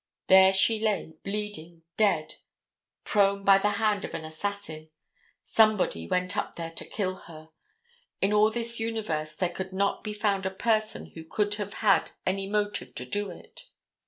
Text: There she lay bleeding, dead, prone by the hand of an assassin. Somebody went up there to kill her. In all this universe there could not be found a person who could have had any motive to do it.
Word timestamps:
There 0.29 0.51
she 0.51 0.79
lay 0.79 1.13
bleeding, 1.21 1.83
dead, 1.95 2.37
prone 3.03 3.43
by 3.43 3.59
the 3.59 3.73
hand 3.77 4.03
of 4.03 4.15
an 4.15 4.25
assassin. 4.25 4.89
Somebody 5.43 6.07
went 6.07 6.35
up 6.35 6.55
there 6.55 6.71
to 6.71 6.85
kill 6.85 7.13
her. 7.27 7.51
In 8.19 8.33
all 8.33 8.49
this 8.49 8.79
universe 8.79 9.35
there 9.35 9.49
could 9.51 9.71
not 9.73 10.03
be 10.03 10.13
found 10.15 10.47
a 10.47 10.49
person 10.49 11.11
who 11.13 11.23
could 11.23 11.53
have 11.61 11.73
had 11.85 12.13
any 12.25 12.49
motive 12.49 12.95
to 12.95 13.05
do 13.05 13.29
it. 13.29 13.67